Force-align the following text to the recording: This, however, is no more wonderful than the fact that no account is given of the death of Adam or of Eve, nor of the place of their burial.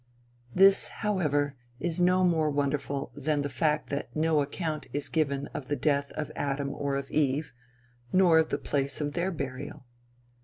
This, 0.55 0.87
however, 0.87 1.55
is 1.79 2.01
no 2.01 2.23
more 2.23 2.49
wonderful 2.49 3.11
than 3.15 3.41
the 3.43 3.49
fact 3.49 3.91
that 3.91 4.15
no 4.15 4.41
account 4.41 4.87
is 4.93 5.09
given 5.09 5.45
of 5.53 5.67
the 5.67 5.75
death 5.75 6.11
of 6.13 6.31
Adam 6.35 6.73
or 6.73 6.95
of 6.95 7.11
Eve, 7.11 7.53
nor 8.11 8.39
of 8.39 8.49
the 8.49 8.57
place 8.57 8.99
of 8.99 9.13
their 9.13 9.29
burial. 9.29 9.85